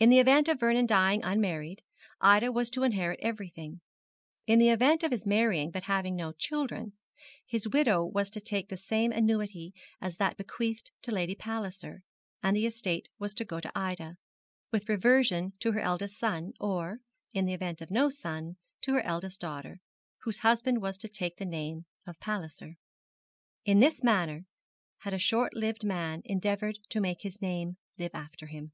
In 0.00 0.10
the 0.10 0.18
event 0.18 0.48
of 0.48 0.58
Vernon 0.58 0.86
dying 0.86 1.22
unmarried, 1.22 1.80
Ida 2.20 2.50
was 2.50 2.68
to 2.70 2.82
inherit 2.82 3.20
everything; 3.22 3.80
in 4.44 4.58
the 4.58 4.68
event 4.70 5.04
of 5.04 5.12
his 5.12 5.24
marrying 5.24 5.70
but 5.70 5.84
having 5.84 6.16
no 6.16 6.32
children, 6.32 6.94
his 7.46 7.68
widow 7.68 8.04
was 8.04 8.28
to 8.30 8.40
take 8.40 8.68
the 8.70 8.76
same 8.76 9.12
annuity 9.12 9.72
as 10.00 10.16
that 10.16 10.36
bequeathed 10.36 10.90
to 11.02 11.12
Lady 11.12 11.36
Palliser, 11.36 12.02
and 12.42 12.56
the 12.56 12.66
estate 12.66 13.08
was 13.20 13.34
to 13.34 13.44
go 13.44 13.60
to 13.60 13.70
Ida, 13.76 14.16
with 14.72 14.88
reversion 14.88 15.52
to 15.60 15.70
her 15.70 15.80
eldest 15.80 16.18
son, 16.18 16.54
or, 16.58 16.98
in 17.32 17.44
the 17.44 17.54
event 17.54 17.80
of 17.80 17.88
no 17.92 18.08
son, 18.10 18.56
to 18.80 18.94
her 18.94 19.02
eldest 19.02 19.40
daughter, 19.40 19.78
whose 20.24 20.38
husband 20.38 20.82
was 20.82 20.98
to 20.98 21.08
take 21.08 21.36
the 21.36 21.44
name 21.46 21.86
of 22.04 22.18
Palliser. 22.18 22.74
In 23.64 23.78
this 23.78 24.02
manner 24.02 24.44
had 24.98 25.22
short 25.22 25.54
lived 25.54 25.84
man 25.84 26.20
endeavoured 26.24 26.80
to 26.88 27.00
make 27.00 27.22
his 27.22 27.40
name 27.40 27.76
live 27.96 28.12
after 28.12 28.46
him. 28.48 28.72